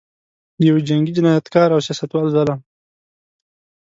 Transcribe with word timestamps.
د 0.57 0.59
یوه 0.69 0.81
جنګي 0.87 1.11
جنایتکار 1.17 1.69
او 1.73 1.83
سیاستوال 1.85 2.25
ظلم. 2.35 2.59